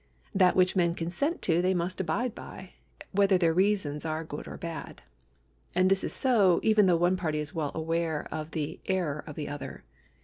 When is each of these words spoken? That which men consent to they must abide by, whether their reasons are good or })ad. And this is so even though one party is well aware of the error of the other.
That 0.33 0.55
which 0.55 0.75
men 0.75 0.95
consent 0.95 1.43
to 1.43 1.61
they 1.61 1.75
must 1.75 2.01
abide 2.01 2.33
by, 2.33 2.71
whether 3.11 3.37
their 3.37 3.53
reasons 3.53 4.03
are 4.03 4.23
good 4.23 4.47
or 4.47 4.57
})ad. 4.63 5.03
And 5.75 5.91
this 5.91 6.03
is 6.03 6.11
so 6.11 6.59
even 6.63 6.87
though 6.87 6.97
one 6.97 7.17
party 7.17 7.37
is 7.37 7.53
well 7.53 7.69
aware 7.75 8.27
of 8.31 8.49
the 8.49 8.79
error 8.87 9.23
of 9.27 9.35
the 9.35 9.47
other. 9.47 9.83